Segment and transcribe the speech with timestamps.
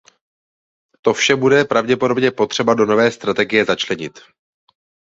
[1.01, 4.19] To vše bude pravděpodobně potřeba do nové strategie začlenit.